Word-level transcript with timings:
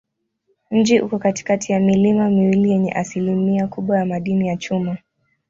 Mji 0.71 1.01
uko 1.01 1.19
katikati 1.19 1.71
ya 1.71 1.79
milima 1.79 2.29
miwili 2.29 2.69
yenye 2.71 2.91
asilimia 2.93 3.67
kubwa 3.67 3.97
ya 3.99 4.05
madini 4.05 4.47
ya 4.47 4.57
chuma. 4.57 4.97